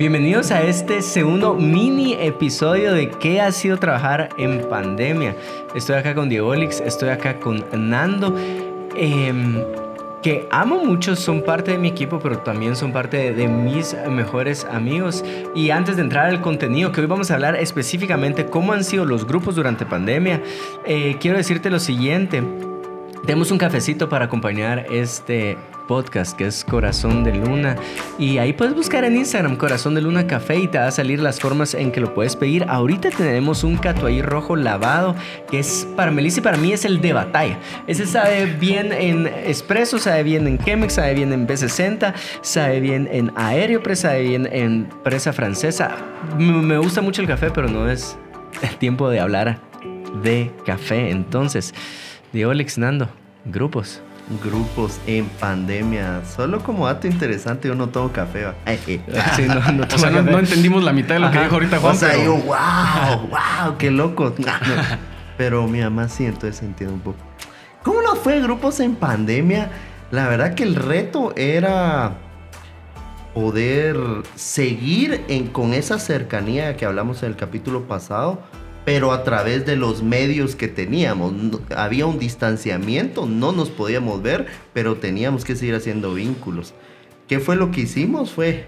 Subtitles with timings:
[0.00, 5.36] Bienvenidos a este segundo mini episodio de qué ha sido trabajar en pandemia.
[5.74, 8.34] Estoy acá con Diego Olix, estoy acá con Nando,
[8.96, 9.62] em,
[10.22, 14.64] que amo mucho, son parte de mi equipo, pero también son parte de, mis mejores
[14.64, 15.22] amigos.
[15.54, 19.04] Y antes de entrar al contenido, que hoy vamos a hablar específicamente cómo han sido
[19.04, 20.40] los grupos durante pandemia,
[20.86, 22.42] eh, quiero decirte lo siguiente.
[23.26, 25.58] Tenemos un cafecito para acompañar este
[25.90, 27.74] podcast que es Corazón de Luna.
[28.16, 31.18] Y ahí puedes buscar en Instagram Corazón de Luna Café y te va a salir
[31.18, 32.64] las formas en que lo puedes pedir.
[32.68, 35.16] Ahorita tenemos un catuay rojo lavado
[35.50, 37.58] que es para Melissa y para mí es el de batalla.
[37.88, 43.08] Ese sabe bien en espresso, sabe bien en Chemex, sabe bien en B60, sabe bien
[43.10, 45.90] en aéreo, sabe bien en presa francesa.
[46.38, 48.16] Me gusta mucho el café, pero no es
[48.62, 49.58] el tiempo de hablar
[50.22, 51.10] de café.
[51.10, 51.74] Entonces,
[52.32, 53.08] Diego Nando,
[53.44, 54.00] grupos
[54.42, 56.22] grupos en pandemia.
[56.24, 58.46] Solo como dato interesante, yo no tomo café.
[58.86, 59.00] Sí,
[59.46, 61.96] no, no, o sea, no, entendimos la mitad de lo que dijo ahorita Juan.
[61.96, 64.34] O sea, yo, wow, wow, qué loco.
[65.36, 67.18] pero mi mamá sí, entonces entiendo un poco.
[67.82, 69.70] ¿Cómo nos fue grupos en pandemia?
[70.10, 72.18] La verdad que el reto era
[73.34, 73.96] poder
[74.34, 78.40] seguir en, con esa cercanía que hablamos en el capítulo pasado,
[78.84, 81.32] pero a través de los medios que teníamos.
[81.76, 86.74] había un distanciamiento, no nos podíamos ver, pero teníamos que seguir haciendo vínculos.
[87.28, 88.32] ¿Qué fue lo que hicimos?
[88.32, 88.66] Fue,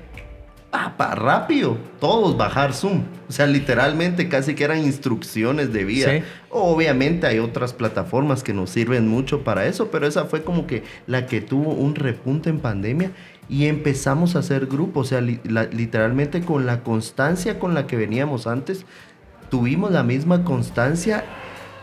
[0.70, 3.02] papa, rápido, todos bajar Zoom.
[3.28, 6.24] O sea, literalmente casi que eran instrucciones de vida.
[6.48, 10.82] Obviamente hay otras plataformas que nos sirven mucho para eso, pero esa fue como que
[11.06, 13.10] la que tuvo un repunte en pandemia
[13.48, 18.46] y empezamos a hacer grupos, o sea, literalmente con la constancia con la que veníamos
[18.46, 18.86] antes,
[19.52, 21.24] tuvimos la misma constancia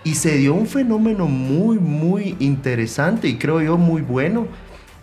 [0.03, 4.47] y se dio un fenómeno muy, muy interesante y creo yo muy bueno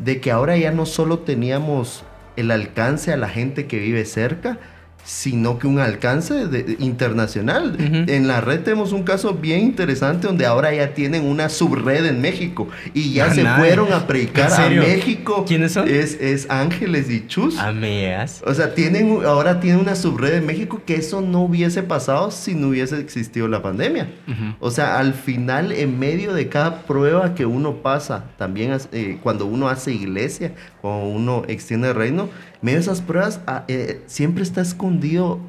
[0.01, 2.03] de que ahora ya no solo teníamos
[2.35, 4.59] el alcance a la gente que vive cerca,
[5.07, 6.35] sino que un alcance
[6.81, 7.77] internacional.
[8.09, 12.21] En la red tenemos un caso bien interesante donde ahora ya tienen una subred en
[12.21, 15.45] México y ya se fueron a predicar a México.
[15.47, 15.89] ¿Quiénes son?
[15.89, 17.57] Es, es Ángeles y Chus.
[17.57, 18.43] Ameas.
[18.45, 22.55] O sea, tienen, ahora tienen una subred en México que eso no hubiese pasado si
[22.57, 24.09] no hubiese existido la pandemia.
[24.59, 29.47] O sea, al final, en medio de cada prueba que uno pasa, también eh, cuando
[29.47, 32.29] uno hace iglesia, cuando uno extiende el reino,
[32.63, 35.41] medio de esas pruebas ah, eh, siempre está escondido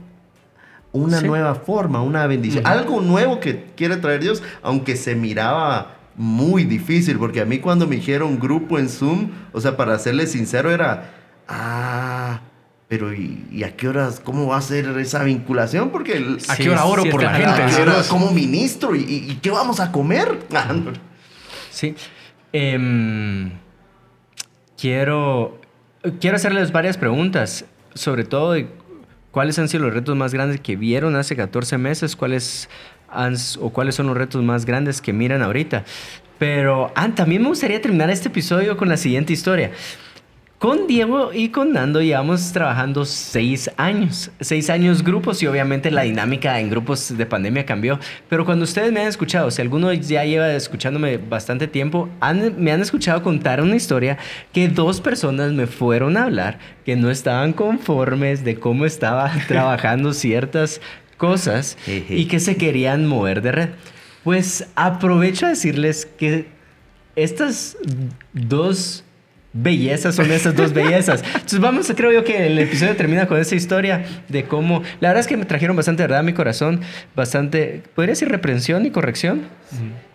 [0.92, 6.64] una nueva forma, una bendición, algo nuevo que quiere traer Dios, aunque se miraba muy
[6.64, 10.72] difícil, porque a mí cuando me dijeron grupo en Zoom, o sea, para serle sincero,
[10.72, 11.12] era,
[11.48, 12.42] ah,
[12.88, 15.92] pero ¿y, a qué horas, cómo va a ser esa vinculación?
[15.92, 18.10] Porque ¿A qué hora oro por la gente?
[18.10, 18.96] como ministro?
[18.96, 20.40] ¿Y, qué vamos a comer?
[21.70, 21.96] sí.
[22.54, 23.52] Em,
[24.78, 25.60] quiero
[26.20, 28.68] quiero hacerles varias preguntas, sobre todo de
[29.32, 32.70] cuáles han sido los retos más grandes que vieron hace 14 meses, cuáles
[33.60, 35.86] o cuáles son los retos más grandes que miran ahorita.
[36.38, 39.72] Pero ah, también me gustaría terminar este episodio con la siguiente historia.
[40.60, 46.02] Con Diego y con Nando llevamos trabajando seis años, seis años grupos y obviamente la
[46.02, 48.00] dinámica en grupos de pandemia cambió.
[48.28, 52.10] Pero cuando ustedes me han escuchado, si alguno ya lleva escuchándome bastante tiempo,
[52.58, 54.18] me han escuchado contar una historia
[54.52, 60.12] que dos personas me fueron a hablar que no estaban conformes de cómo estaba trabajando
[60.12, 60.82] ciertas
[61.18, 63.70] cosas y que se querían mover de red.
[64.24, 66.48] Pues aprovecho a decirles que
[67.16, 67.78] estas
[68.34, 69.04] dos
[69.62, 71.24] bellezas son esas dos bellezas.
[71.24, 75.22] Entonces vamos, creo yo que el episodio termina con esa historia de cómo, la verdad
[75.22, 76.82] es que me trajeron bastante verdad a mi corazón,
[77.16, 79.42] bastante, podría decir reprensión y corrección.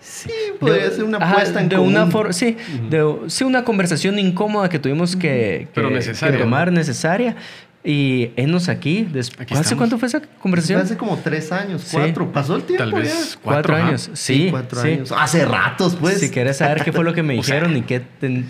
[0.01, 2.57] Sí, podría ser una apuesta en de Una sí,
[2.89, 7.37] de, sí, una conversación incómoda que tuvimos que, que tomar necesaria
[7.85, 9.09] y enos aquí.
[9.51, 10.81] ¿Hace cuánto fue esa conversación?
[10.81, 12.33] Hace como tres años, cuatro.
[12.33, 12.85] Pasó el tiempo.
[12.85, 14.11] Tal vez cuatro, años.
[14.15, 15.13] Sí, cuatro años.
[15.13, 16.21] Hace ratos, pues.
[16.21, 18.01] Si quieres saber qué fue lo que me dijeron y qué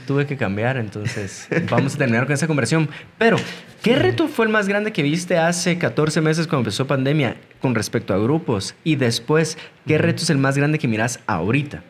[0.07, 2.89] tuve que cambiar, entonces vamos a terminar con esa conversación.
[3.19, 3.39] Pero,
[3.83, 7.75] ¿qué reto fue el más grande que viste hace 14 meses cuando empezó pandemia con
[7.75, 8.75] respecto a grupos?
[8.85, 9.57] Y después,
[9.87, 11.83] ¿qué reto es el más grande que miras ahorita?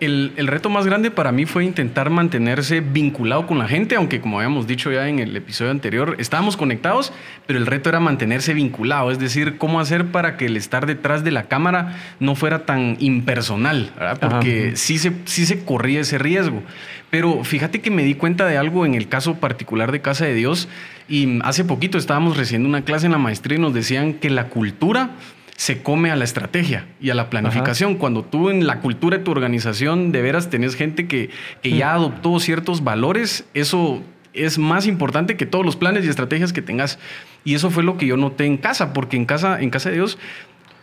[0.00, 4.38] El, reto más grande para mí fue intentar mantenerse vinculado con la gente, aunque como
[4.38, 7.12] habíamos dicho ya en el episodio anterior, estábamos conectados,
[7.46, 11.24] pero el reto era mantenerse vinculado, es decir, cómo hacer para que el estar detrás
[11.24, 16.62] de la cámara no fuera tan impersonal, porque sí se, sí se corría ese riesgo.
[17.10, 20.34] Pero fíjate que me di cuenta de algo en el caso particular de Casa de
[20.34, 20.68] Dios,
[21.08, 24.48] y hace poquito estábamos recibiendo una clase en la maestría y nos decían que la
[24.48, 25.10] cultura
[25.56, 27.94] se come a la estrategia y a la planificación.
[27.94, 31.30] Cuando tú en la cultura de tu organización de veras tenés gente que,
[31.62, 34.02] que ya adoptó ciertos valores, eso
[34.32, 36.98] es más importante que todos los planes y estrategias que tengas.
[37.44, 39.96] Y eso fue lo que yo noté en casa, porque en casa, en casa de
[39.96, 40.18] Dios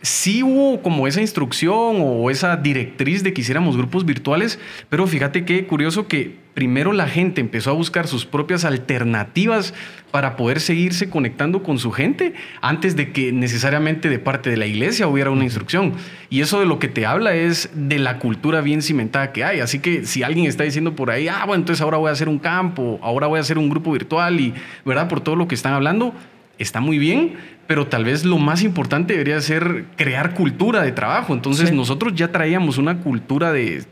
[0.02, 4.58] sí hubo como esa instrucción o esa directriz de que hiciéramos grupos virtuales,
[4.88, 9.72] pero fíjate qué curioso que primero la gente empezó a buscar sus propias alternativas
[10.10, 14.66] para poder seguirse conectando con su gente antes de que necesariamente de parte de la
[14.66, 15.94] iglesia hubiera una instrucción.
[16.28, 19.60] Y eso de lo que te habla es de la cultura bien cimentada que hay.
[19.60, 22.28] Así que si alguien está diciendo por ahí, ah, bueno, entonces ahora voy a hacer
[22.28, 24.52] un campo, ahora voy a hacer un grupo virtual y,
[24.84, 25.08] ¿verdad?
[25.08, 26.14] Por todo lo que están hablando,
[26.58, 27.34] está muy bien,
[27.66, 31.32] pero tal vez lo más importante debería ser crear cultura de trabajo.
[31.32, 33.84] Entonces nosotros ya traíamos una cultura de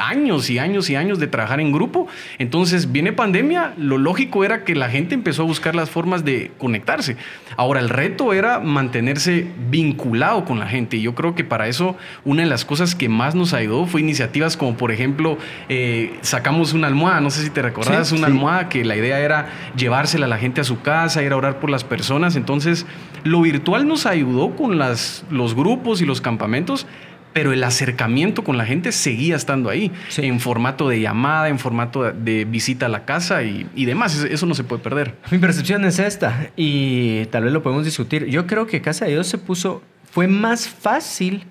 [0.00, 2.06] años y años y años de trabajar en grupo.
[2.38, 6.50] Entonces viene pandemia, lo lógico era que la gente empezó a buscar las formas de
[6.58, 7.16] conectarse.
[7.56, 11.96] Ahora el reto era mantenerse vinculado con la gente y yo creo que para eso
[12.24, 15.38] una de las cosas que más nos ayudó fue iniciativas como por ejemplo
[15.68, 19.48] eh, sacamos una almohada, no sé si te recordás, una almohada que la idea era
[19.76, 22.36] llevársela a la gente a su casa, ir a orar por las personas.
[22.36, 22.86] Entonces
[23.24, 26.86] lo virtual nos ayudó con las, los grupos y los campamentos
[27.36, 32.10] pero el acercamiento con la gente seguía estando ahí, en formato de llamada, en formato
[32.10, 34.16] de visita a la casa y, y, demás.
[34.24, 35.16] Eso no se puede perder.
[35.30, 38.24] Mi percepción es esta y tal vez lo podemos discutir.
[38.24, 41.44] Yo creo que Casa de Dios se puso, fue más fácil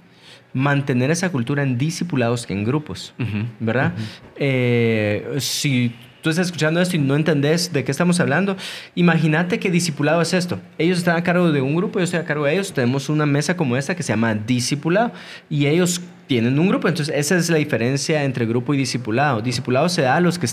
[0.54, 3.14] mantener esa cultura en discipulados que en grupos,
[3.60, 3.94] ¿verdad?
[4.38, 5.94] Eh, si
[6.26, 8.58] tú estás escuchando esto y no entendés de qué estamos hablando,
[8.96, 10.60] imagínate que discipulado es esto.
[10.80, 13.28] Ellos están a cargo de un grupo, yo estoy a cargo de ellos, tenemos una
[13.28, 15.12] mesa como esta que se llama discipulado
[15.52, 19.42] y ellos tienen un grupo, entonces esa es la diferencia entre grupo y discipulado.
[19.42, 20.48] Discipulado se da a los que,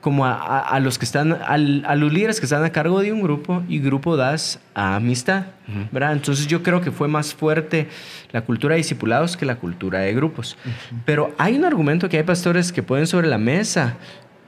[0.00, 1.56] como a, los que están, a
[1.94, 5.44] los líderes que están a cargo de un grupo y grupo das a amistad,
[5.92, 6.14] ¿verdad?
[6.14, 7.86] Entonces yo creo que fue más fuerte
[8.32, 10.56] la cultura de discipulados que la cultura de grupos.
[11.04, 13.94] Pero hay un argumento que hay pastores que ponen sobre la mesa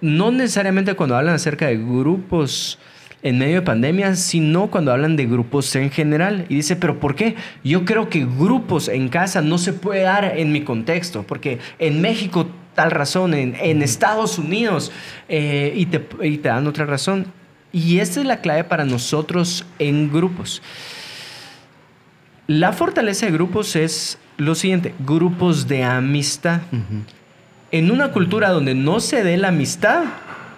[0.01, 2.79] no necesariamente cuando hablan acerca de grupos
[3.23, 6.47] en medio de pandemia, sino cuando hablan de grupos en general.
[6.49, 7.35] Y dice, pero ¿por qué?
[7.65, 12.01] Yo creo que grupos en casa no se puede dar en mi contexto, porque en
[12.01, 14.93] México tal razón, en, Estados Unidos,
[15.29, 17.27] eh, y, te, y te dan otra razón.
[17.73, 20.63] Y esta es la clave para nosotros en grupos.
[22.47, 26.61] La fortaleza de grupos es lo siguiente, grupos de amistad
[27.71, 30.05] en una cultura donde no se dé la amistad,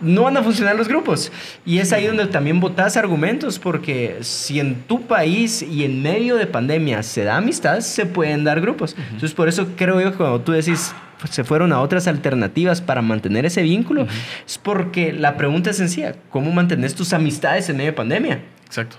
[0.00, 1.32] no van a funcionar los grupos.
[1.64, 6.36] Y es ahí donde también votas argumentos, porque si en tu país y en medio
[6.36, 8.94] de pandemia se da amistad, se pueden dar grupos.
[8.98, 12.80] Entonces, por eso creo yo que cuando tú decís, pues, se fueron a otras alternativas
[12.80, 14.06] para mantener ese vínculo,
[14.46, 18.40] es porque la pregunta es sencilla, ¿cómo mantienes tus amistades en medio de pandemia?
[18.66, 18.96] Exacto.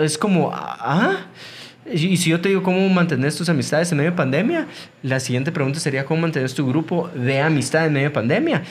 [0.00, 1.26] Es como, ah,
[1.92, 4.66] y si yo te digo cómo mantener tus amistades en medio de pandemia,
[5.02, 8.64] la siguiente pregunta sería cómo mantener tu grupo de amistad en medio de pandemia.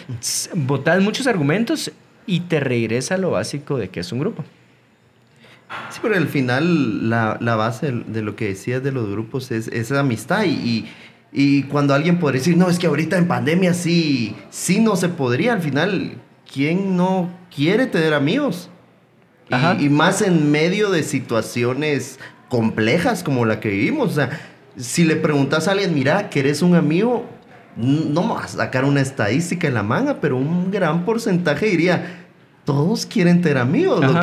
[0.53, 1.91] Votad muchos argumentos
[2.27, 4.43] y te regresa a lo básico de que es un grupo.
[5.89, 9.67] Sí, pero al final la, la base de lo que decías de los grupos es,
[9.69, 10.85] esa amistad y,
[11.31, 15.09] y, cuando alguien podría decir, no, es que ahorita en pandemia sí, sí no se
[15.09, 16.17] podría, al final,
[16.51, 18.69] ¿quién no quiere tener amigos?
[19.49, 22.19] Y, y, más en medio de situaciones
[22.55, 24.11] complejas como la que vivimos.
[24.11, 24.29] O sea,
[24.77, 27.25] si le preguntas a alguien, mira, que eres un amigo,
[27.75, 32.23] no vas a sacar una estadística en la manga, pero un gran porcentaje diría,
[32.63, 33.99] todos quieren tener amigos.
[33.99, 34.21] Lo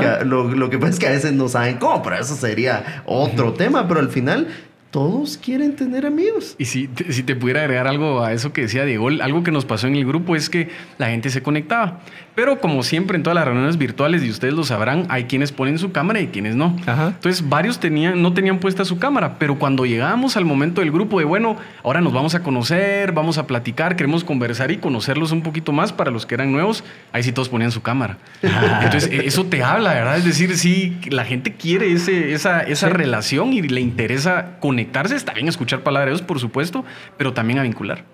[0.48, 3.52] que, lo, que, pasa es que a veces no saben cómo, pero eso sería otro
[3.52, 3.86] tema.
[3.86, 4.48] Pero al final,
[4.92, 6.54] todos quieren tener amigos.
[6.58, 9.64] Y si, si te pudiera agregar algo a eso que decía Diego, algo que nos
[9.64, 10.68] pasó en el grupo es que
[10.98, 12.00] la gente se conectaba.
[12.34, 15.78] Pero como siempre en todas las reuniones virtuales, y ustedes lo sabrán, hay quienes ponen
[15.78, 16.76] su cámara y quienes no.
[16.86, 21.18] Entonces varios tenían, no tenían puesta su cámara, pero cuando llegábamos al momento del grupo
[21.18, 25.42] de, bueno, ahora nos vamos a conocer, vamos a platicar, queremos conversar y conocerlos un
[25.42, 28.18] poquito más para los que eran nuevos, ahí sí todos ponían su cámara.
[28.42, 30.18] Entonces e, eso te habla, ¿verdad?
[30.18, 35.32] Es decir, sí, la gente quiere ese, esa, esa relación y le interesa conectarse, está
[35.32, 36.84] bien escuchar Dios, por supuesto,
[37.16, 38.04] pero también a vincular.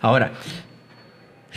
[0.00, 0.32] Ahora,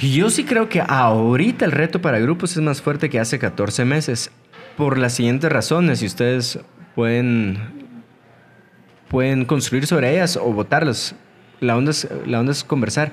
[0.02, 3.86] yo sí creo que ahorita el reto para grupos es más fuerte que hace 14
[3.86, 4.32] meses.
[4.76, 6.60] Por las siguientes razones, y ustedes
[6.94, 7.58] pueden,
[9.08, 11.16] pueden construir sobre ellas o votarlas.
[11.60, 13.12] La onda, es, la onda es conversar.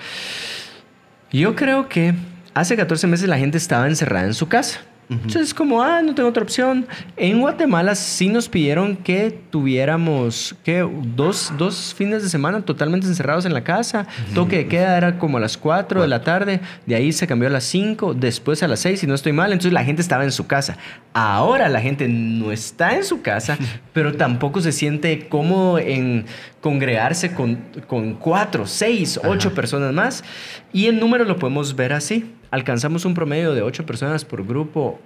[1.33, 2.15] Yo creo que
[2.53, 4.81] hace 14 meses la gente estaba encerrada en su casa.
[5.09, 6.87] Entonces es como, ah, no tengo otra opción.
[7.17, 13.45] En Guatemala sí nos pidieron que tuviéramos que dos, dos fines de semana totalmente encerrados
[13.45, 14.07] en la casa.
[14.35, 17.49] Toque de queda era como a las 4 de la tarde, de ahí se cambió
[17.49, 19.53] a las 5, después a las 6, si no estoy mal.
[19.53, 20.79] Entonces la gente estaba en su casa.
[21.13, 23.59] Ahora la gente no está en su casa,
[23.93, 26.25] pero tampoco se siente cómodo en
[26.61, 27.57] congregarse con,
[27.87, 30.25] con 4, 6, 8 personas más.
[30.73, 35.01] Y el número lo podemos ver así alcanzamos un promedio de ocho personas por grupo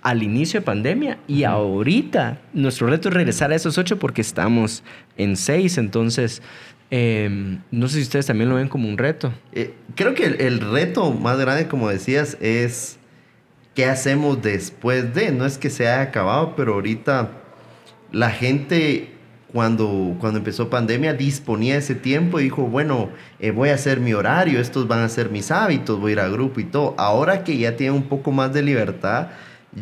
[0.00, 4.82] al inicio de pandemia y ahorita nuestro reto es regresar a esos ocho porque estamos
[5.18, 6.40] en seis, entonces
[6.90, 9.30] em, no sé si ustedes también lo ven como un reto.
[9.52, 12.98] Eh, creo que el, el, reto más grande, como decías, es
[13.74, 17.30] qué hacemos después de, no es que se haya acabado, pero ahorita
[18.10, 19.15] la gente
[19.56, 23.08] cuando, cuando empezó pandemia disponía ese tiempo y dijo, bueno,
[23.40, 26.20] eh, voy a hacer mi horario, estos van a ser mis hábitos, voy a ir
[26.20, 26.94] a grupo y todo.
[26.98, 29.28] Ahora que ya tiene un poco más de libertad,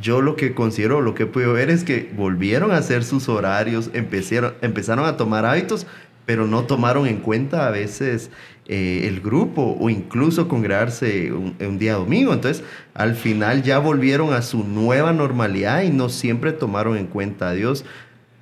[0.00, 3.90] yo lo que considero, lo que puedo ver es que volvieron a hacer sus horarios,
[3.94, 5.88] empezaron, empezaron a tomar hábitos,
[6.24, 8.30] pero no tomaron en cuenta a veces
[8.66, 12.32] eh, el grupo o incluso congregarse un, un, día domingo.
[12.32, 12.62] Entonces,
[12.94, 17.54] al final ya volvieron a su nueva normalidad y no siempre tomaron en cuenta a
[17.54, 17.84] Dios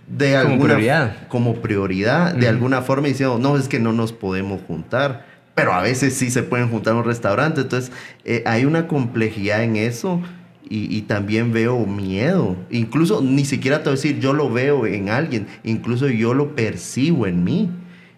[0.06, 1.28] de como alguna, prioridad.
[1.28, 5.26] Como prioridad, de alguna forma diciendo, no, es que no nos podemos juntar.
[5.54, 7.60] Pero a veces sí se pueden juntar en un restaurante.
[7.62, 7.92] Entonces,
[8.24, 10.20] eh, hay una complejidad en eso.
[10.68, 12.56] Y, y, también veo miedo.
[12.70, 16.54] Incluso ni siquiera te voy a decir yo lo veo en alguien, incluso yo lo
[16.54, 17.70] percibo en mí.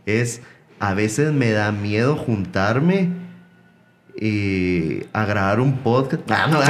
[0.07, 0.41] Es
[0.79, 3.09] a veces me da miedo juntarme
[4.27, 6.23] eh, a grabar un podcast.
[6.31, 6.61] Ah, no,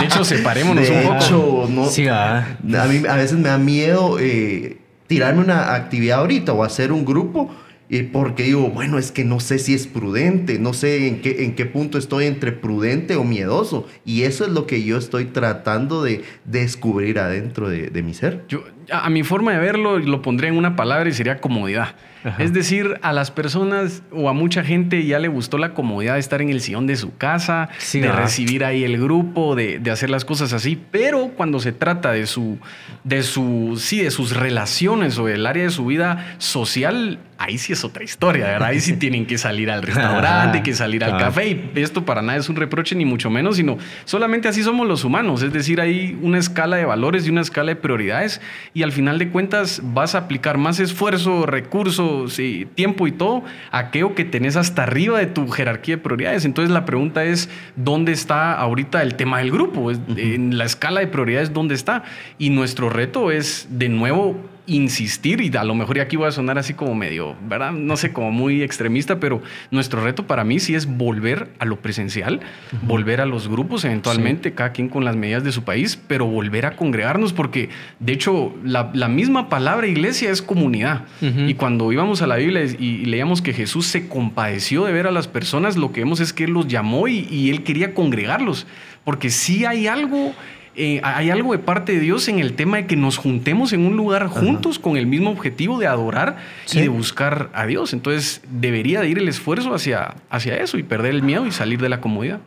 [0.00, 1.68] de hecho, separémonos de un hecho, poco.
[1.70, 6.64] No, Sí, a mí a veces me da miedo eh, tirarme una actividad ahorita o
[6.64, 7.50] hacer un grupo
[7.92, 11.44] eh, porque digo, bueno, es que no sé si es prudente, no sé en qué,
[11.44, 13.86] en qué punto estoy entre prudente o miedoso.
[14.06, 18.44] Y eso es lo que yo estoy tratando de descubrir adentro de, de mi ser.
[18.48, 21.94] Yo, a, a mi forma de verlo, lo pondría en una palabra y sería comodidad.
[22.24, 22.40] Ajá.
[22.42, 26.20] Es decir, a las personas o a mucha gente ya le gustó la comodidad de
[26.20, 28.22] estar en el sillón de su casa, Sí, de ¿verdad?
[28.22, 30.80] recibir ahí el grupo, de, de hacer las cosas así.
[30.92, 32.58] Pero cuando se trata de su,
[33.02, 37.72] de su, sí, de sus relaciones o del área de su vida social, ahí sí
[37.72, 38.68] es otra historia, ¿verdad?
[38.68, 41.48] Ahí sí tienen que salir al restaurante, que salir al café.
[41.48, 45.04] Y esto para nada es un reproche, ni mucho menos, sino solamente así somos los
[45.04, 45.42] humanos.
[45.42, 48.40] Es decir, hay una escala de valores y una escala de prioridades.
[48.74, 53.42] Y al final de cuentas vas a aplicar más esfuerzo, recursos y tiempo y todo
[53.70, 56.44] a aquello que tenés hasta arriba de tu jerarquía de prioridades.
[56.44, 59.90] Entonces la pregunta es, ¿dónde está ahorita el tema del grupo?
[59.90, 62.04] En la escala de prioridades, ¿dónde está?
[62.38, 66.56] Y nuestro reto es, de nuevo, insistir, y a lo mejor aquí voy a sonar
[66.56, 67.72] así como medio, ¿verdad?
[67.72, 71.80] No sé, como muy extremista, pero nuestro reto para mí sí es volver a lo
[71.80, 72.40] presencial,
[72.82, 76.66] volver a los grupos eventualmente, cada quien con las medidas de su país, pero volver
[76.66, 81.06] a congregarnos, porque de hecho la, la misma palabra iglesia es comunidad.
[81.20, 85.06] Y cuando íbamos a la Biblia y, y leíamos que Jesús se compadeció de ver
[85.06, 87.94] a las personas, lo que vemos es que Él los llamó y, y Él quería
[87.94, 88.66] congregarlos,
[89.04, 90.34] porque sí hay algo
[90.76, 93.84] eh, hay algo de parte de Dios en el tema de que nos juntemos en
[93.86, 96.78] un lugar juntos con el mismo objetivo de adorar Sí.
[96.78, 97.92] y de buscar a Dios.
[97.92, 101.80] Entonces debería de ir el esfuerzo hacia, hacia eso y perder el miedo y salir
[101.80, 102.40] de la comodidad.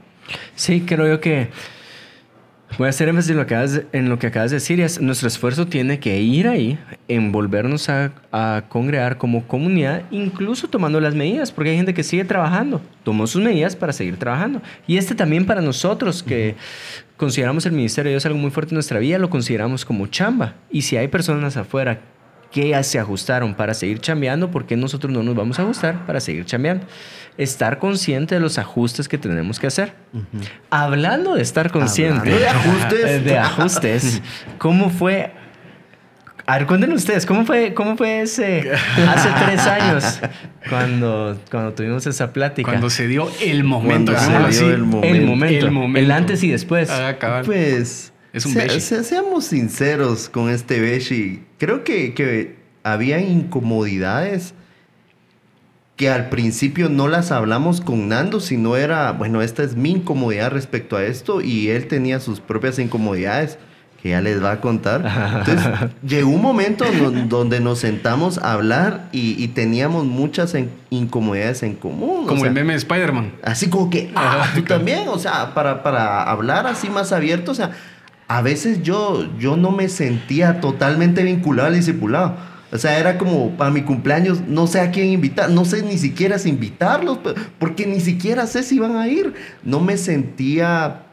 [0.55, 1.49] Sí, creo yo que
[2.77, 4.79] voy a hacer énfasis en lo que acabas de, en lo que acabas de decir.
[4.81, 6.77] es, nuestro esfuerzo tiene que ir ahí,
[7.07, 12.03] en volvernos a, a congregar como comunidad, incluso tomando las medidas, porque hay gente que
[12.03, 14.61] sigue trabajando, tomó sus medidas para seguir trabajando.
[14.87, 16.55] Y este también para nosotros, que
[17.17, 20.55] consideramos el ministerio de Dios algo muy fuerte en nuestra vida, lo consideramos como chamba.
[20.69, 21.99] Y si hay personas afuera
[22.51, 26.05] que ya se ajustaron para seguir chambeando, ¿por qué nosotros no nos vamos a ajustar
[26.05, 26.85] para seguir chambeando?
[27.37, 29.93] Estar consciente de los ajustes que tenemos que hacer.
[30.69, 33.23] Hablando de estar consciente Hablando de ajustes.
[33.25, 34.21] de ajustes,
[34.57, 35.31] ¿cómo fue?
[36.47, 38.71] A ver, cuéntenos ustedes, ¿cómo fue, cómo fue ese
[39.07, 40.19] hace tres años
[40.69, 42.69] cuando, cuando tuvimos esa plática?
[42.69, 44.13] Cuando se dio el momento.
[44.13, 44.65] Cuando se dio así.
[44.65, 45.07] el momento.
[45.07, 45.99] el momento, El momento.
[45.99, 46.91] el antes y después.
[46.91, 47.45] Ah, cabal.
[47.45, 48.81] Pues, Es un se- beshi.
[48.81, 51.43] se- seamos sinceros con este Beshi.
[51.57, 54.53] Creo que, que había incomodidades
[55.95, 60.51] que al principio no las hablamos con Nando, sino era, bueno, esta es mi incomodidad
[60.51, 63.57] respecto a esto y él tenía sus propias incomodidades
[64.03, 65.05] que ya les va a contar.
[65.39, 65.67] Entonces,
[66.05, 66.83] llegó un momento
[67.29, 72.25] donde nos sentamos a hablar y, y teníamos muchas en- incomodidades en común.
[72.25, 73.31] o Como sea, el meme de Spider-Man.
[73.41, 77.55] Así como que, ah, tú también, o sea, para, para hablar así más abierto, o
[77.55, 77.71] sea,
[78.27, 82.35] a veces yo, yo no me sentía totalmente vinculado al discipulado.
[82.71, 85.97] O sea, era como para mi cumpleaños, no sé a quién invitar, no sé ni
[85.97, 87.19] siquiera si invitarlos,
[87.59, 89.33] porque ni siquiera sé si van a ir.
[89.63, 91.03] No me sentía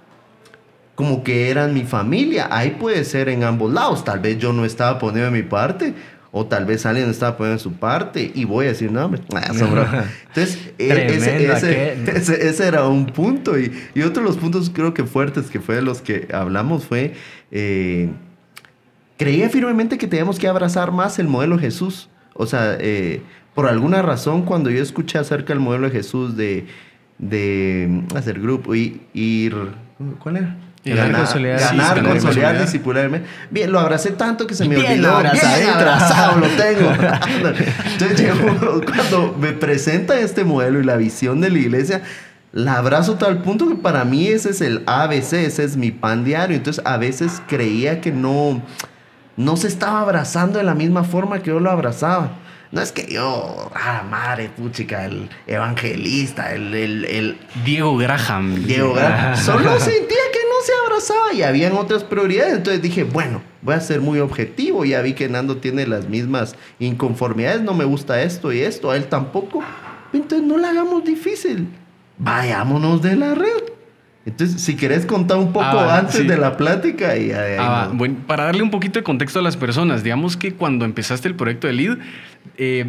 [0.94, 2.48] como que eran mi familia.
[2.50, 4.04] Ahí puede ser en ambos lados.
[4.04, 5.94] Tal vez yo no estaba poniendo mi parte.
[6.34, 10.06] O tal vez alguien estaba poniendo su parte y voy a decir, no, hombre, bromas".
[10.28, 13.58] Entonces, e- ese, ese- ese- ese era un punto.
[13.58, 16.86] Y, y otro de los puntos creo que fuertes que fue de los que hablamos
[16.86, 17.12] fue,
[17.50, 18.08] eh,
[19.18, 22.08] creía firmemente que teníamos que abrazar más el modelo de Jesús.
[22.34, 23.20] O sea, eh,
[23.54, 26.66] por alguna razón cuando yo escuché acerca del modelo de Jesús de,
[27.18, 29.54] de hacer grupo y ir...
[30.18, 30.56] ¿Cuál era?
[30.84, 33.22] Ganar, consolidar, ganar, sí, consolidar, discipularme.
[33.50, 35.16] Bien, lo abracé tanto que se me Bien olvidó.
[35.16, 35.56] abrazado.
[35.56, 36.92] Bien abrazado lo tengo.
[37.92, 38.32] Entonces
[38.84, 42.02] cuando me presenta este modelo y la visión de la iglesia,
[42.52, 46.24] la abrazo tal punto que para mí ese es el ABC, ese es mi pan
[46.24, 46.56] diario.
[46.56, 48.60] Entonces a veces creía que no,
[49.36, 52.32] no se estaba abrazando de la misma forma que yo lo abrazaba.
[52.72, 58.64] No es que yo, ah, madre, puchica, el evangelista, el, el, el Diego Graham.
[58.64, 59.36] Diego Graham.
[59.44, 62.54] Solo sentía que se abrazaba y habían otras prioridades.
[62.56, 64.84] Entonces dije, bueno, voy a ser muy objetivo.
[64.84, 67.60] Ya vi que Nando tiene las mismas inconformidades.
[67.62, 68.90] No me gusta esto y esto.
[68.90, 69.62] A él tampoco.
[70.12, 71.68] Entonces no la hagamos difícil.
[72.18, 73.48] Vayámonos de la red.
[74.24, 76.26] Entonces, si querés contar un poco Ah, antes sí.
[76.26, 80.04] de la plática y Ah, bueno, para darle un poquito de contexto a las personas,
[80.04, 81.98] digamos que cuando empezaste el proyecto de LEAD,
[82.56, 82.86] eh,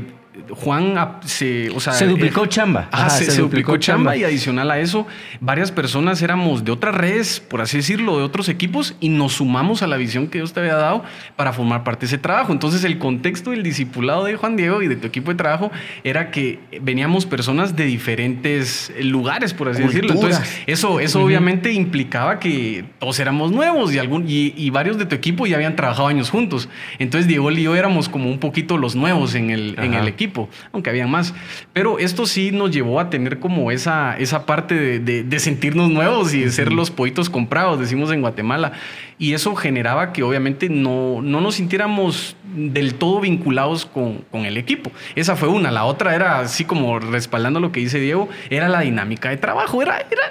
[0.49, 2.87] Juan se, o sea, Se duplicó eh, chamba.
[2.91, 4.17] Ajá, se, se se duplicó duplicó chamba chamba.
[4.17, 5.07] y adicional a eso,
[5.39, 9.83] varias personas éramos de otras redes, por así decirlo, de otros equipos y nos sumamos
[9.83, 11.03] a la visión que Dios te había dado
[11.35, 12.51] para formar parte de ese trabajo.
[12.51, 15.71] Entonces, el contexto del discipulado de Juan Diego y de tu equipo de trabajo
[16.03, 20.13] era que veníamos personas de diferentes lugares, por así decirlo.
[20.13, 25.05] Entonces, eso, eso obviamente implicaba que todos éramos nuevos y, algún, y, y varios de
[25.05, 26.69] tu equipo ya habían trabajado años juntos.
[26.99, 30.22] Entonces, Diego y yo éramos como un poquito los nuevos en el, en el equipo,
[30.71, 31.33] aunque habían más.
[31.73, 35.89] Pero esto sí nos llevó a tener como esa, esa parte de, de- de sentirnos
[35.89, 38.73] nuevos y de ser los pollitos comprados, decimos en Guatemala.
[39.17, 44.57] Y eso generaba que obviamente no, no nos sintiéramos del todo vinculados con, con el
[44.57, 44.91] equipo.
[45.15, 45.71] Esa fue una.
[45.71, 49.81] La otra era, así como respaldando lo que dice Diego, era la dinámica de trabajo.
[49.81, 50.21] Era, era,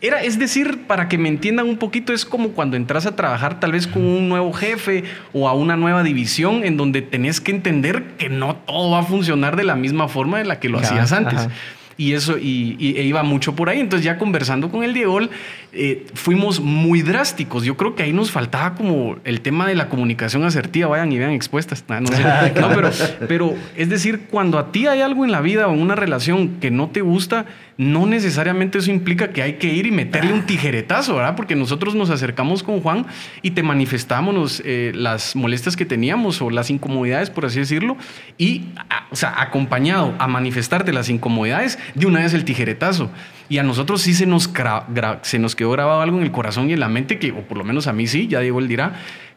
[0.00, 3.60] era, es decir, para que me entiendan un poquito, es como cuando entras a trabajar
[3.60, 7.52] tal vez con un nuevo jefe o a una nueva división en donde tenés que
[7.52, 10.78] entender que no todo va a funcionar de la misma forma de la que lo
[10.78, 11.38] hacías antes.
[11.40, 11.50] ajá.
[11.96, 13.78] Y eso, y, y- e iba mucho por ahí.
[13.78, 15.20] Entonces, ya conversando con el Diego,
[15.74, 17.64] eh, fuimos muy drásticos.
[17.64, 20.88] Yo creo que ahí nos faltaba como el tema de la comunicación asertiva.
[20.88, 21.84] Vayan y vean expuestas.
[21.88, 22.22] Nah, no sé.
[22.60, 22.90] No, pero,
[23.28, 26.60] pero es decir, cuando a ti hay algo en la vida o en una relación
[26.60, 30.42] que no te gusta, no necesariamente eso implica que hay que ir y meterle un
[30.46, 31.34] tijeretazo, ¿verdad?
[31.36, 33.06] Porque nosotros nos acercamos con Juan
[33.42, 37.96] y te manifestábamos eh, las molestias que teníamos o las incomodidades, por así decirlo,
[38.38, 43.10] y, a- o sea, acompañado a manifestarte las incomodidades, de una vez el tijeretazo.
[43.48, 44.50] Y a nosotros sí se nos,
[45.22, 47.58] se nos quedó grabado algo en el corazón y en la mente, que, o por
[47.58, 48.94] lo menos a mí sí, ya Diego él dirá,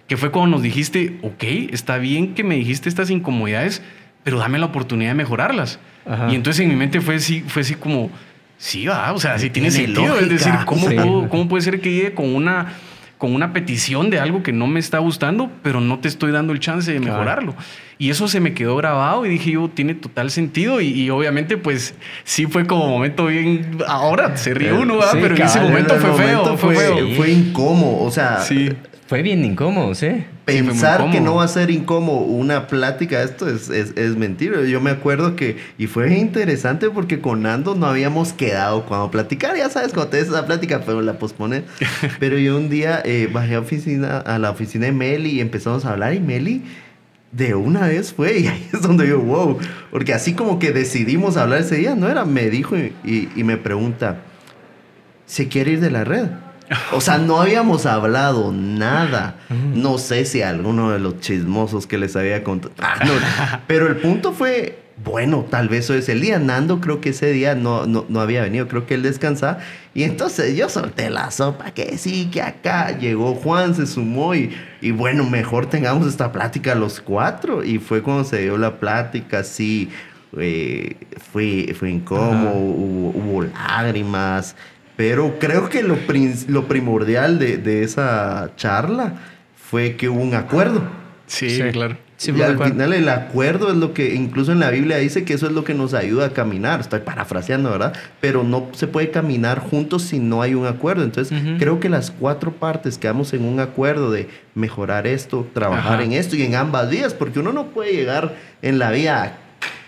[0.07, 3.81] que fue cuando nos dijiste, ok, está bien que me dijiste estas incomodidades,
[4.23, 5.79] pero dame la oportunidad de mejorarlas.
[6.05, 6.31] Ajá.
[6.31, 8.09] Y entonces en mi mente fue así, fue así como,
[8.57, 10.17] sí, va, o sea, sí tiene, Tiene sentido.
[10.19, 10.95] Es decir, ¿cómo, Sí.
[10.95, 12.73] puedo- ¿cómo puede ser que llegue con una,
[13.17, 16.53] con una petición de algo que no me está gustando, pero no te estoy dando
[16.53, 17.13] el chance de Claro.
[17.13, 17.55] mejorarlo?
[17.97, 20.81] Y eso se me quedó grabado y dije yo, tiene total sentido.
[20.81, 23.77] Y, y obviamente, pues sí fue como momento bien.
[23.87, 25.13] Ahora se ríe uno, ¿verdad?
[25.13, 26.37] Sí, pero en ese momento fue feo.
[26.43, 27.15] momento Fue, fue, feo.
[27.15, 28.03] fue incómodo.
[28.03, 28.69] O sea, Sí.
[29.07, 30.09] Fue bien incómodo, ¿sí?
[30.47, 34.63] Pensar que no va a ser incómodo una plática, esto es, es, es mentira.
[34.63, 39.57] Yo me acuerdo que, y fue interesante porque con Nando no habíamos quedado cuando platicar,
[39.57, 41.63] ya sabes, cuando te des esa plática, pero la pospones.
[42.19, 45.83] pero yo un día eh, bajé a, oficina, a la oficina de Meli y empezamos
[45.85, 46.63] a hablar y Meli
[47.33, 49.57] de una vez fue y ahí es donde yo, wow,
[49.91, 53.43] porque así como que decidimos hablar ese día, no era, me dijo y, y- y
[53.43, 54.21] me pregunta,
[55.25, 56.27] ¿se quiere ir de la red?
[56.91, 59.35] O sea, no habíamos hablado nada.
[59.49, 62.73] No sé si alguno de los chismosos que les había contado.
[62.79, 63.13] Ah, no.
[63.67, 66.39] Pero el punto fue, bueno, tal vez hoy es el día.
[66.39, 69.59] Nando creo que ese día no, no, no había venido, creo que él descansaba.
[69.93, 74.55] Y entonces yo solté la sopa, que sí, que acá llegó Juan, se sumó y,
[74.81, 77.63] y bueno, mejor tengamos esta plática los cuatro.
[77.63, 79.89] Y fue cuando se dio la plática, sí,
[80.37, 80.95] eh,
[81.31, 84.55] fue, fue incómodo, hubo, hubo lágrimas.
[84.97, 85.95] Pero creo que lo,
[86.49, 89.13] lo primordial de, de esa charla
[89.55, 90.81] fue que hubo un acuerdo.
[91.27, 91.63] Sí, Sí.
[91.71, 91.97] claro.
[92.19, 92.73] Sí, y al acuerdo.
[92.73, 95.63] final el acuerdo es lo que incluso en la Biblia dice que eso es lo
[95.63, 96.79] que nos ayuda a caminar.
[96.79, 97.93] Estoy parafraseando, ¿verdad?
[98.21, 101.03] Pero no se puede caminar juntos si no hay un acuerdo.
[101.03, 106.03] Entonces creo que las cuatro partes quedamos en un acuerdo de mejorar esto, trabajar Ajá.
[106.05, 108.33] en esto y en ambas vías, porque uno no puede llegar
[108.63, 109.37] en la vida,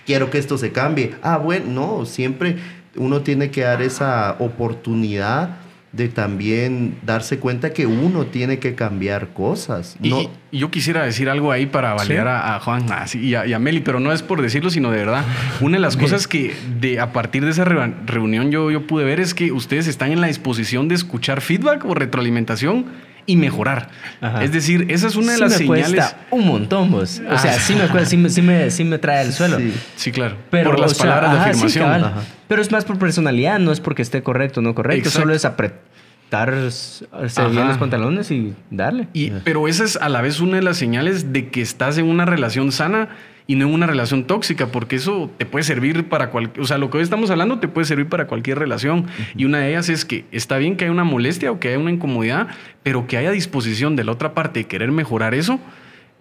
[0.05, 1.15] quiero que esto se cambie.
[1.23, 1.65] Ah, bueno,
[1.99, 2.57] no, siempre
[2.99, 5.57] uno tiene que dar esa oportunidad
[5.91, 9.95] de también darse cuenta que uno tiene que cambiar cosas.
[10.03, 13.33] Y, No, y yo quisiera decir algo ahí para validar a, a Juan sí, y,
[13.33, 15.25] a, y a Meli, pero no es por decirlo, sino de verdad.
[15.61, 19.03] Una de las cosas que de, a partir de esa re- reunión yo, yo pude
[19.03, 22.85] ver es que ustedes están en la disposición de escuchar feedback o retroalimentación
[23.25, 23.89] y mejorar.
[24.21, 24.43] Ajá.
[24.43, 25.89] Es decir, esa es una de Sí las me señales.
[25.93, 27.21] cuesta un montón, vos.
[27.29, 27.59] O sea, Ah.
[27.59, 29.57] sí me, cuesta, sí, me, sí, me, sí me trae al suelo.
[29.57, 29.73] Sí.
[29.95, 30.37] Sí, claro.
[30.49, 31.91] Pero, por las sea, palabras de ajá, afirmación.
[31.91, 32.13] Ajá.
[32.47, 35.07] Pero es más por personalidad, no es porque esté correcto o no correcto.
[35.09, 35.19] Exacto.
[35.21, 35.73] Solo es apre-
[36.25, 37.05] quitarse
[37.41, 37.47] Ajá.
[37.49, 39.07] bien los pantalones y darle.
[39.13, 42.05] Y, pero esa es a la vez una de las señales de que estás en
[42.05, 43.09] una relación sana
[43.49, 46.77] y no en una relación tóxica, porque eso te puede servir para cualquier, o sea,
[46.77, 49.07] lo que hoy estamos hablando te puede servir para cualquier relación.
[49.35, 51.79] Y una de ellas es que está bien que haya una molestia o que haya
[51.79, 52.47] una incomodidad,
[52.83, 55.59] pero que haya disposición de la otra parte de querer mejorar eso.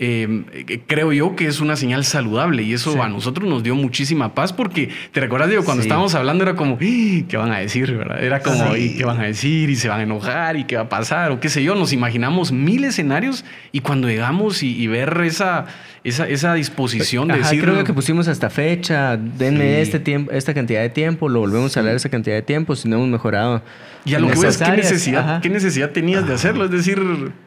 [0.01, 2.99] eh, eh, creo yo que es una señal saludable y eso Sí.
[3.01, 5.89] a nosotros nos dio muchísima paz porque te recuerdas Diego cuando Sí.
[5.89, 7.25] estábamos hablando era como "¡Ah!
[7.29, 7.91] ¿qué van a decir?
[7.97, 8.23] ¿verdad?
[8.23, 8.81] Era como Sí.
[8.81, 9.71] "¿Y ¿qué van a decir?
[9.71, 11.93] y se van a enojar y qué va a pasar o qué sé yo nos
[11.93, 15.67] imaginamos mil escenarios y cuando llegamos y, y ver esa,
[16.05, 19.81] esa, esa disposición de decir creo que pusimos hasta fecha, denme Sí.
[19.83, 22.89] este tiempo, esta cantidad de tiempo, lo volvemos a hablar esa cantidad de tiempo, si
[22.89, 23.63] no hemos mejorado.
[24.05, 25.41] Y a lo que voy es, esas ¿qué necesidad, Ajá.
[25.43, 26.65] ¿qué necesidad tenías de hacerlo?
[26.65, 26.99] Es decir,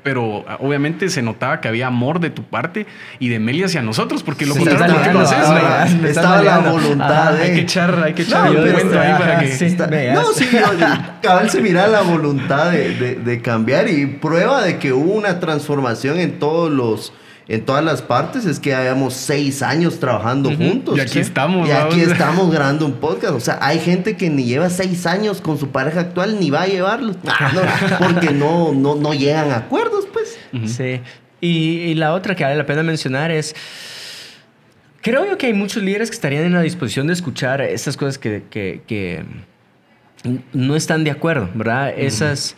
[0.04, 2.86] pero ah, obviamente se notaba que había amor de tu parte
[3.20, 5.38] y de Meli hacia nosotros, porque lo contrario ¿por qué lo haces?
[5.42, 7.36] ah, estás estaba la voluntad.
[7.38, 9.48] Hay que echar, hay que echar No, un pero cuento ahí para que...
[9.58, 9.66] sí.
[9.66, 10.14] Está- veas.
[10.14, 10.60] no, sí, yo-
[11.24, 15.40] cabal se mira la voluntad de, de- de cambiar y prueba de que hubo una
[15.40, 17.14] transformación en todos los
[17.54, 20.98] en todas las partes es que habíamos seis años trabajando juntos.
[20.98, 23.34] Y aquí estamos, Y aquí estamos grabando un podcast.
[23.34, 26.62] O sea, hay gente que ni lleva seis años con su pareja actual ni va
[26.64, 27.18] a llevarlos.
[27.28, 30.38] Ah, no, porque no, no, no llegan a acuerdos, pues.
[30.66, 31.02] Sí.
[31.42, 33.56] Y, y la otra que vale la pena mencionar es.
[35.02, 38.18] Creo yo que hay muchos líderes que estarían en la disposición de escuchar estas cosas
[38.20, 39.24] que, que- que
[40.54, 41.94] no están de acuerdo, ¿verdad?
[41.98, 42.56] Esas.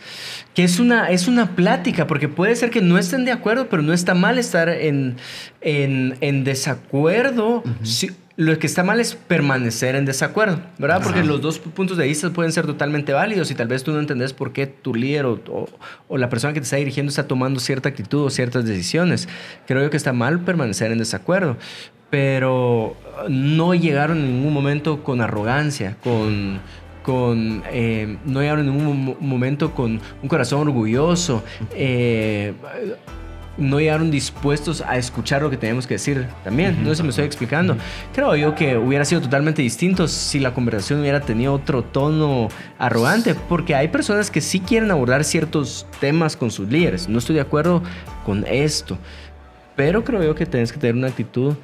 [0.54, 3.82] Que es una, es una plática, porque puede ser que no estén de acuerdo, pero
[3.82, 5.16] no está mal estar en,
[5.60, 7.62] en, en desacuerdo.
[7.82, 11.00] Si- lo que está mal es permanecer en desacuerdo, ¿verdad?
[11.04, 14.00] Porque los dos puntos de vista pueden ser totalmente válidos y tal vez tú no
[14.00, 15.68] entendés por qué tu líder o, o-
[16.08, 19.28] o la persona que te está dirigiendo está tomando cierta actitud o ciertas decisiones.
[19.68, 21.56] Creo yo que está mal permanecer en desacuerdo,
[22.10, 22.96] pero
[23.28, 26.58] no llegaron en ningún momento con arrogancia, con,
[27.04, 31.44] con eh, no llegaron en ningún mo- momento con un corazón orgulloso.
[31.72, 32.52] eh,
[33.56, 36.82] no llegaron dispuestos a escuchar lo que tenemos que decir también.
[36.82, 37.76] No sé si me estoy explicando.
[38.12, 42.48] Creo yo que hubiera sido totalmente distinto si la conversación hubiera tenido otro tono
[42.80, 47.08] arrogante, porque hay personas que sí quieren abordar ciertos temas con sus líderes.
[47.08, 47.80] No estoy de acuerdo
[48.26, 48.98] con esto,
[49.76, 51.54] pero creo yo que tienes que tener una actitud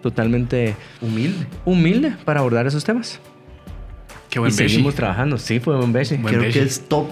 [0.00, 1.44] totalmente Humilde.
[1.64, 3.18] humilde para abordar esos temas.
[4.32, 4.70] Qué buen y beshi.
[4.70, 5.36] seguimos trabajando.
[5.36, 6.16] Sí, fue un beshi.
[6.16, 6.58] Buen Creo beshi.
[6.58, 7.06] que es top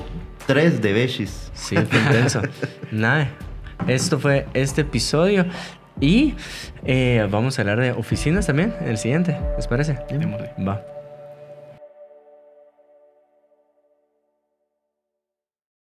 [0.46, 1.50] 3 de Beshis.
[1.52, 2.40] Sí, fue intenso.
[2.90, 3.28] Nada.
[3.86, 5.44] Esto fue este episodio.
[6.00, 6.34] Y
[6.82, 9.36] eh, vamos a hablar de oficinas también en el siguiente.
[9.56, 9.98] ¿Les parece?
[10.66, 10.80] Va.